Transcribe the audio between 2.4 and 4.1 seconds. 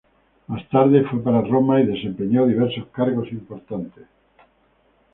diversos cargos importantes.